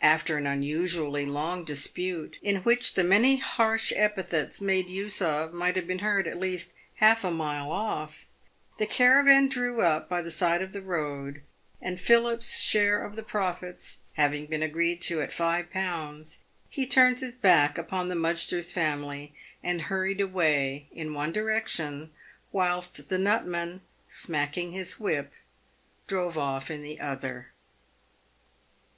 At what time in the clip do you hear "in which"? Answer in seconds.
2.42-2.94